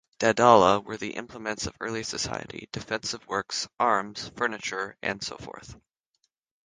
Daidala 0.17 0.83
were 0.83 0.97
the 0.97 1.11
implements 1.11 1.67
of 1.67 1.75
early 1.79 2.01
society: 2.01 2.67
defensive 2.71 3.27
works, 3.27 3.67
arms, 3.79 4.31
furniture, 4.35 4.97
and 5.03 5.21
so 5.21 5.37
forth. 5.37 5.75